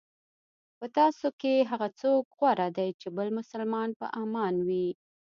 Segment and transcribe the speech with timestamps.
[0.77, 4.87] په تاسو کې هغه څوک غوره دی چې بل مسلمان په امان وي.